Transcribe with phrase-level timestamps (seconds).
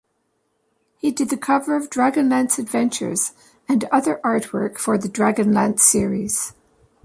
[0.97, 3.33] He did the cover of "Dragonlance Adventures"
[3.69, 6.53] and other artwork for the Dragonlance series.